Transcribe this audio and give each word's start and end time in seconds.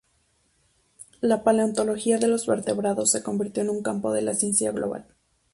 La 1.19 1.43
paleontología 1.43 2.17
de 2.17 2.27
los 2.27 2.47
vertebrados 2.47 3.11
se 3.11 3.21
convirtió 3.21 3.61
en 3.61 3.69
un 3.69 3.83
campo 3.83 4.11
de 4.11 4.23
la 4.23 4.33
ciencia 4.33 4.71
global. 4.71 5.05